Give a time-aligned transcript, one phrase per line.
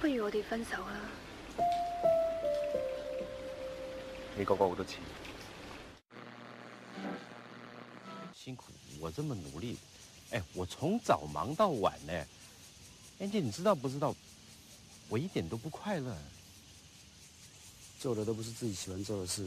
[0.00, 0.98] 不如我哋分手啦！
[4.38, 4.98] 你哥哥我都钱？
[8.34, 9.76] 辛苦我这么努力，
[10.30, 12.12] 哎，我从早忙到晚呢，
[13.20, 14.16] 安姐你知道不知道？
[15.10, 16.16] 我一点都不快乐，
[17.98, 19.46] 做的都不是自己喜欢做的事，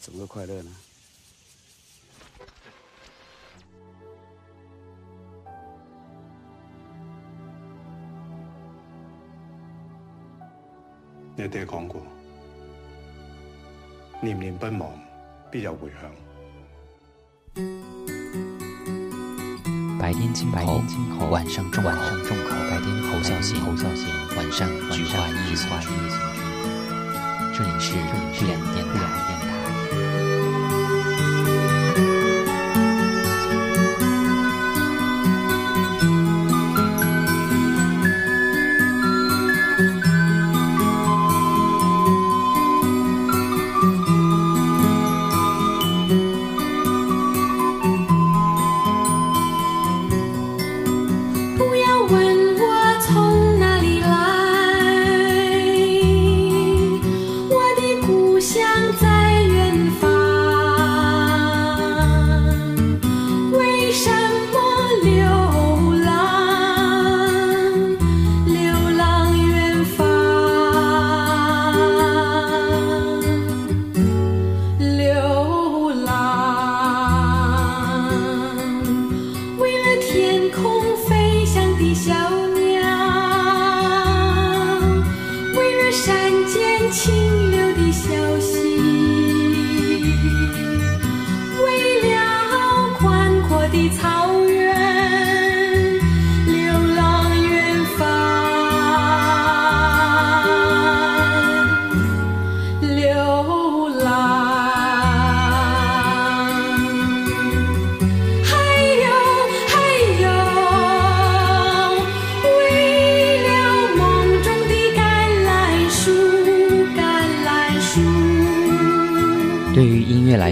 [0.00, 0.72] 怎么快乐呢？
[11.48, 12.00] 爹讲过，
[14.20, 14.90] 念念不忘，
[15.50, 16.10] 必有回响。
[19.98, 23.60] 白天轻候，晚上重候；白天侯孝贤，
[24.36, 25.90] 晚上菊花易新军。
[27.54, 27.92] 这里是
[28.44, 28.58] 电
[28.94, 30.25] 台。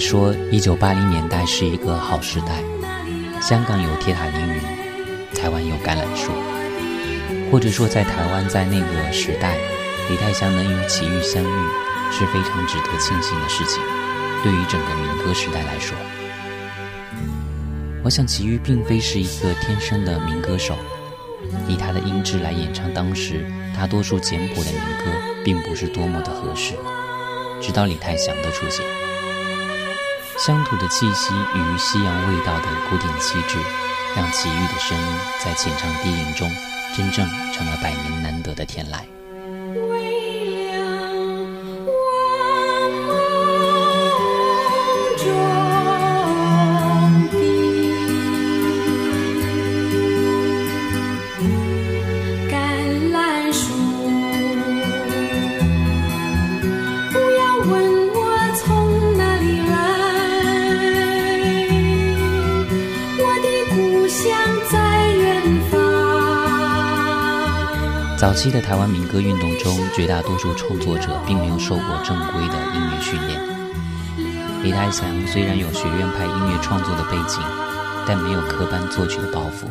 [0.00, 2.62] 说一九八零年代是一个好时代，
[3.42, 4.62] 香港有铁塔凌云，
[5.36, 6.32] 台湾有橄榄树，
[7.52, 9.58] 或者说在台湾在那个时代，
[10.08, 11.68] 李泰祥能与齐豫相遇
[12.10, 13.78] 是非常值得庆幸的事情。
[14.42, 15.94] 对于整个民歌时代来说，
[18.02, 20.74] 我想齐豫并非是一个天生的民歌手，
[21.68, 23.44] 以他的音质来演唱当时
[23.76, 26.72] 大多数简朴的民歌，并不是多么的合适，
[27.60, 28.82] 直到李泰祥的出现。
[30.46, 33.58] 乡土的气息与西洋味道的古典气质，
[34.16, 35.06] 让齐豫的声音
[35.44, 36.50] 在浅唱低吟中，
[36.96, 39.19] 真正成了百年难得的天籁。
[68.20, 73.40] 早期的台湾民歌运动中，绝大多数创作者并没有受过正规的音乐训练。
[74.62, 77.40] 李泰祥虽然有学院派音乐创作的背景，
[78.06, 79.64] 但没有科班作曲的包袱。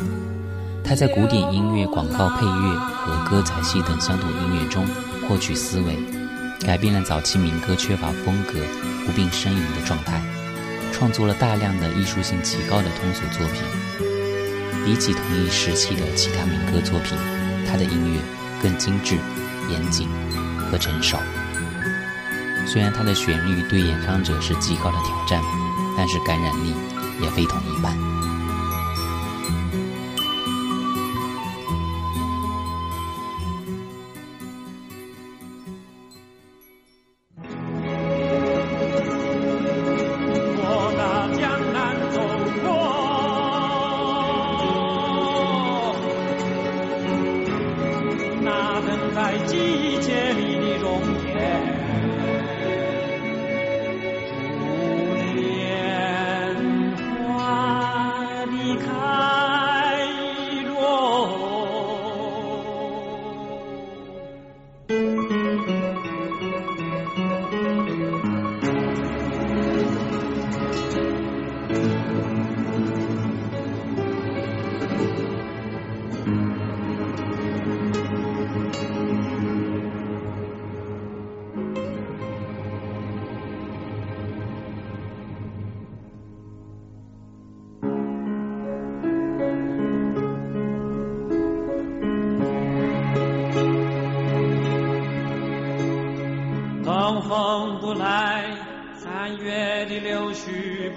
[0.84, 4.84] 他在古典音乐、广告配乐和歌仔戏等乡土音乐中
[5.30, 5.96] 获取思维，
[6.66, 8.54] 改变了早期民歌缺乏风格、
[9.06, 10.24] 不病呻吟的状态，
[10.92, 13.62] 创作了大量的艺术性极高的通俗作品。
[14.84, 17.16] 比起同一时期的其他民歌作品，
[17.68, 18.39] 他的音乐。
[18.62, 19.16] 更精致、
[19.70, 20.08] 严谨
[20.72, 21.18] 和成熟。
[22.66, 25.42] 虽然它的旋律对演唱者是极高的挑战，
[25.98, 26.74] 但是感染力
[27.22, 28.19] 也非同一般。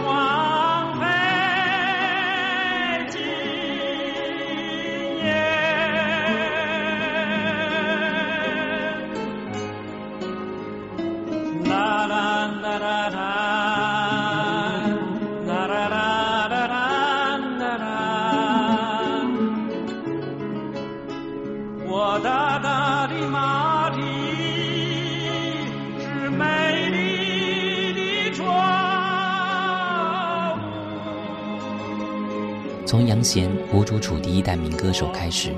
[33.73, 35.53] 吴主楚第一代民歌手开始，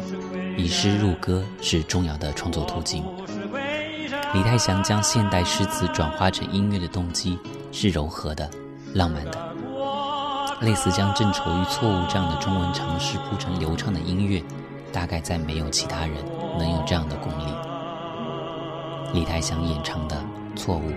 [0.56, 3.04] 以诗入歌是重要的创作途径。
[4.34, 7.38] 李太祥将现代诗词转化成音乐的动机
[7.72, 8.48] 是柔和的、
[8.94, 9.54] 浪漫的，
[10.62, 14.42] 类似将“正愁与错误”这样的中文尝诗铺成流畅的音乐，
[14.92, 16.18] 大概再没有其他人
[16.60, 17.52] 能有这样的功力。
[19.14, 20.24] 李太祥演唱的
[20.58, 20.90] 《错误》。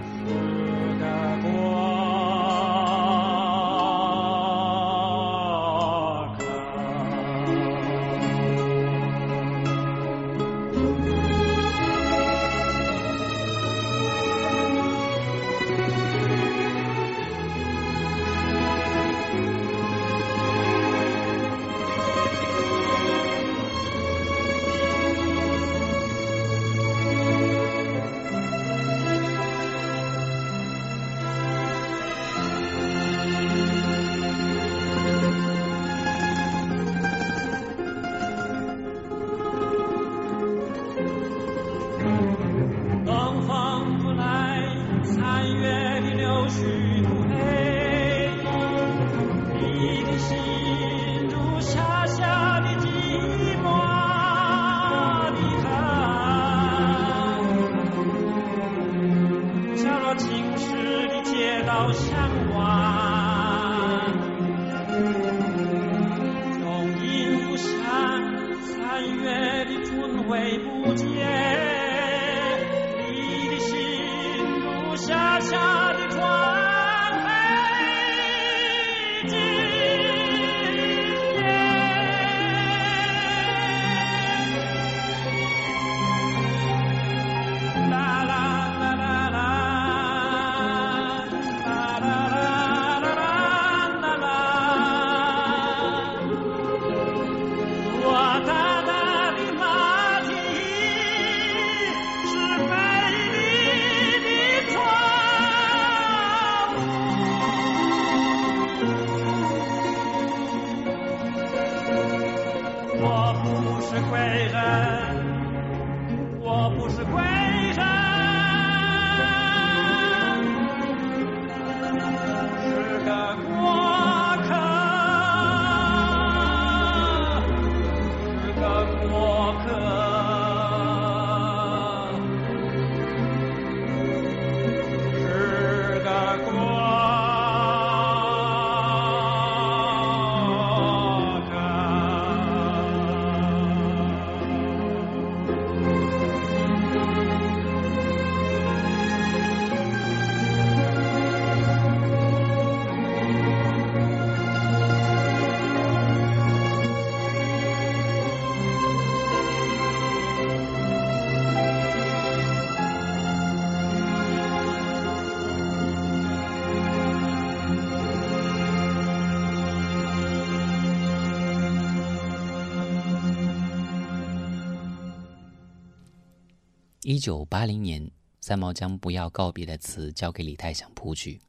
[177.08, 178.10] 一九八零年，
[178.40, 181.40] 三毛将《不要告别的词》交给李泰祥谱曲。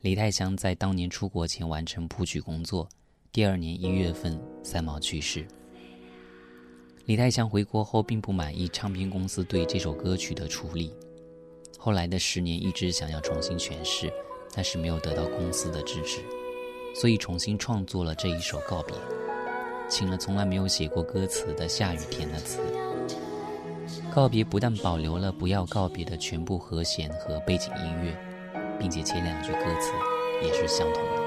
[0.00, 2.88] 李泰祥在当年出国前完成谱曲工作。
[3.30, 5.46] 第二年一月份，三毛去世。
[7.04, 10.92] 李泰祥回国后并不满意唱片公司对这首歌曲的处理，
[11.78, 14.12] 后来的十年一直想要重新诠释，
[14.52, 16.18] 但是没有得到公司的支持，
[17.00, 18.96] 所以重新创作了这一首告别，
[19.88, 22.60] 请了从来没有写过歌词的夏雨填的词。
[24.10, 28.14] 告别不但保留了不要告别的全部和弦和背景音乐，
[28.78, 29.92] 并且前两句歌词
[30.42, 31.19] 也是相同的。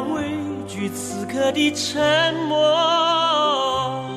[0.00, 0.22] 畏
[0.66, 4.08] 惧此刻的沉默，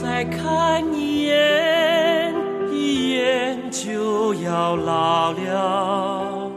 [0.00, 2.34] 再看一眼，
[2.72, 6.50] 一眼就要老了；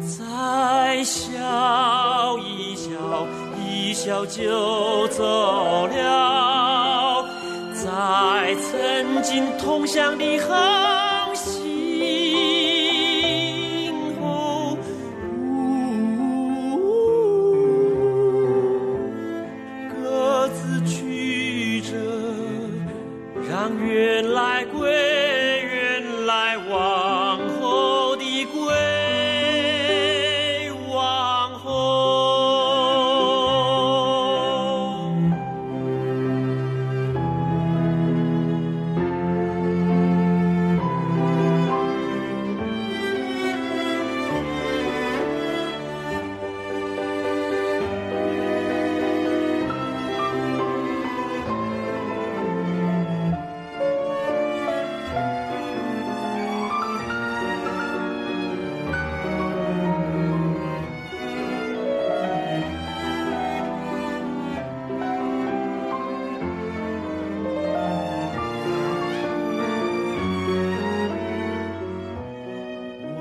[0.00, 2.88] 再笑一笑，
[3.66, 5.24] 一笑就走
[5.86, 7.24] 了；
[7.72, 11.03] 在曾经同乡的河。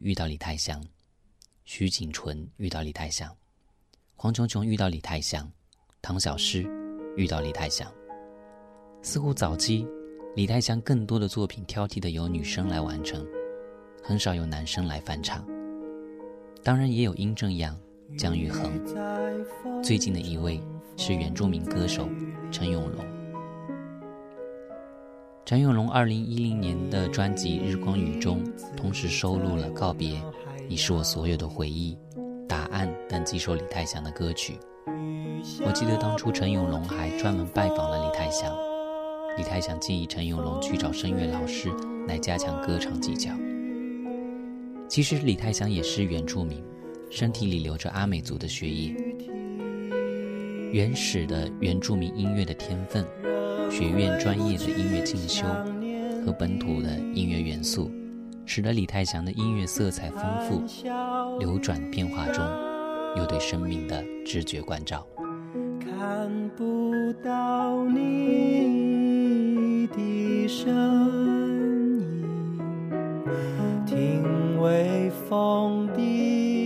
[0.00, 0.82] 遇到李泰祥，
[1.64, 3.34] 徐锦纯遇到李泰祥，
[4.16, 5.50] 黄琼琼遇到李泰祥，
[6.02, 6.66] 唐小诗
[7.16, 7.90] 遇到李泰祥。
[9.02, 9.86] 似乎早期
[10.34, 13.24] 李泰祥更多的作品挑剔的由女生来完成，
[14.02, 15.46] 很少有男生来翻唱。
[16.62, 17.78] 当然也有殷正阳、
[18.18, 18.72] 姜育恒，
[19.82, 20.60] 最近的一位
[20.96, 22.08] 是原住民歌手
[22.50, 23.23] 陈永龙。
[25.46, 28.42] 陈永龙2010年的专辑《日光雨》中，
[28.74, 30.12] 同时收录了《告别》
[30.66, 31.94] 《你是我所有的回忆》
[32.46, 34.54] 《答案》等几首李泰祥的歌曲。
[35.66, 38.56] 我记得当初陈永龙还专门拜访了李泰祥，
[39.36, 41.68] 李泰祥建议陈永龙去找声乐老师
[42.08, 43.30] 来加强歌唱技巧。
[44.88, 46.64] 其实李泰祥也是原住民，
[47.10, 48.96] 身体里流着阿美族的血液，
[50.72, 53.04] 原始的原住民音乐的天分。
[53.76, 55.44] 学院专业的音乐进修
[56.24, 57.90] 和本土的音乐元素，
[58.46, 60.62] 使得李泰祥的音乐色彩丰富，
[61.40, 62.44] 流转变化中，
[63.16, 65.04] 有对生命的直觉关照。
[65.80, 65.90] 看
[66.56, 70.72] 不到你的身
[72.20, 72.60] 影，
[73.84, 76.63] 听微风的。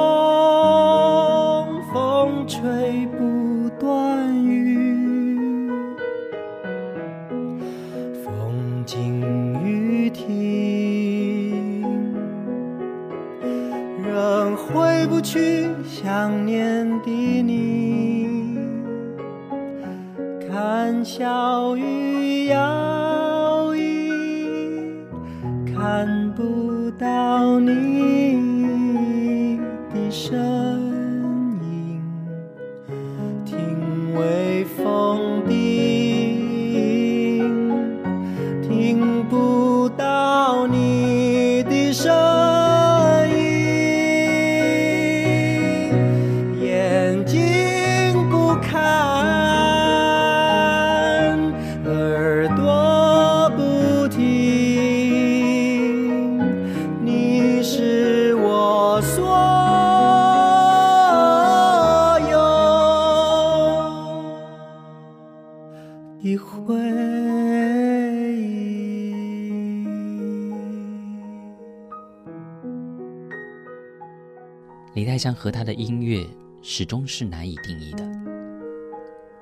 [75.24, 76.22] 但和他的音乐
[76.62, 78.06] 始终是难以定义的。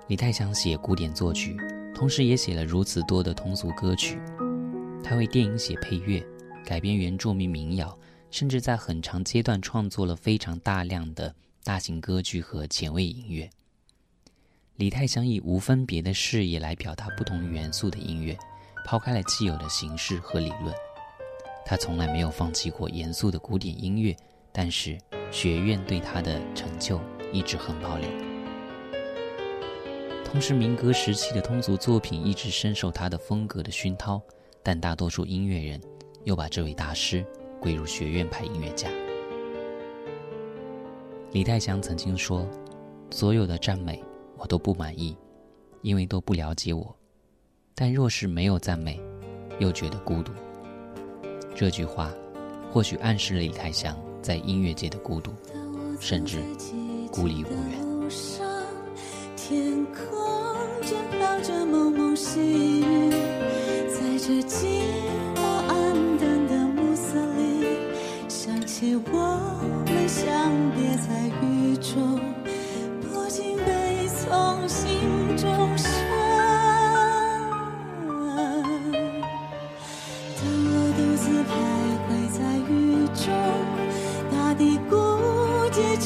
[0.06, 1.56] 李泰祥写古典作曲，
[1.92, 4.20] 同时也写了如此多的通俗歌曲。
[5.02, 6.24] 他为电影写配乐，
[6.64, 7.98] 改编原住民民谣，
[8.30, 13.50] 甚至在很长阶段创作了非常大量的大型歌剧和前卫音乐。
[14.76, 18.38] 李泰祥以无分别的视野来表达不同元素的音乐，
[18.84, 20.72] 抛开了既有的形式和理论。
[21.66, 24.16] 他从来没有放弃过严肃的古典音乐。
[24.52, 24.98] 但是
[25.30, 27.00] 学院对他的成就
[27.32, 28.06] 一直很保留。
[30.24, 34.20] 同时，民歌时期的通俗作品一直深受他的风格的熏陶，
[34.62, 35.80] 但大多数音乐人
[36.24, 37.24] 又把这位大师
[37.60, 38.88] 归入学院派音乐家。
[41.32, 42.46] 李泰祥曾经说
[43.10, 44.02] ：“所有的赞美
[44.36, 45.16] 我都不满意，
[45.82, 46.94] 因为都不了解我。
[47.74, 49.00] 但若是没有赞美，
[49.58, 50.32] 又觉得孤独。”
[51.54, 52.10] 这句话
[52.72, 53.94] 或许暗示了李泰祥。
[54.22, 55.32] 在音乐界的孤独，
[56.00, 56.38] 甚至
[57.10, 57.92] 孤立无援。
[59.36, 60.16] 天空
[60.82, 62.38] 正飘着蒙蒙细
[62.80, 64.80] 雨，在这寂
[65.34, 67.76] 寞暗淡的暮色里，
[68.28, 69.20] 想起我
[69.84, 72.20] 们相别在雨中，
[73.02, 74.86] 不禁悲从心
[75.36, 75.91] 中。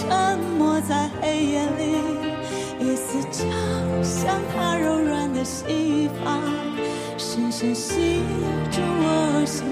[0.09, 1.97] 沉默在黑夜里，
[2.79, 3.51] 一丝就
[4.03, 6.41] 像他柔软的细发，
[7.19, 8.21] 深深吸
[8.71, 9.66] 住我心。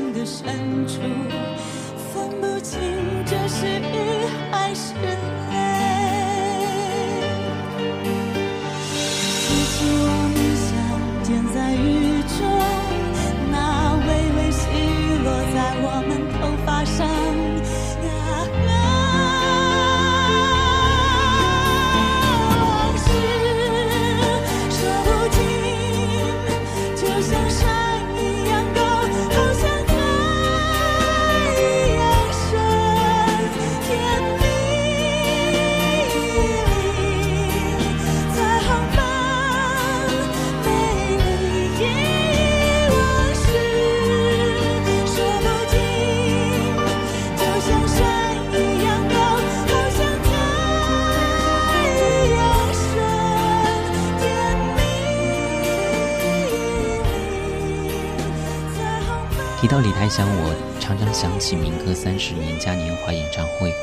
[59.74, 63.74] 到李泰祥，我常常想起《民歌三十年嘉年华》演唱会，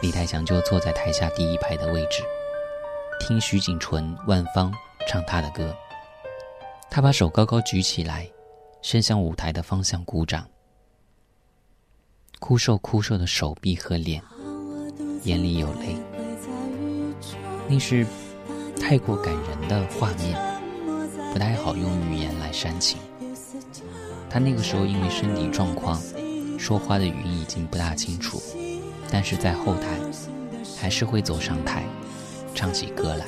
[0.00, 2.24] 李泰祥就坐在台下第一排的位置，
[3.20, 4.72] 听徐锦纯、万芳
[5.06, 5.76] 唱他的歌，
[6.90, 8.26] 他把手高高举起来，
[8.80, 10.48] 伸向舞台的方向鼓掌，
[12.40, 14.22] 枯瘦枯瘦的手臂和脸，
[15.24, 15.98] 眼里有泪，
[17.68, 18.06] 那是
[18.80, 20.34] 太过感人的画面，
[21.30, 22.96] 不太好用语言来煽情。
[24.36, 25.96] 他那个时候因为身体状况，
[26.58, 28.42] 说话的语音已经不大清楚，
[29.08, 29.86] 但是在后台，
[30.76, 31.84] 还是会走上台，
[32.52, 33.24] 唱起歌来。